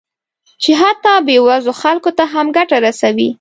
چې 0.63 0.71
حتی 0.81 1.13
بې 1.27 1.37
وزلو 1.47 1.73
خلکو 1.81 2.09
ته 2.17 2.23
هم 2.33 2.47
ګټه 2.57 2.77
رسوي 2.85 3.27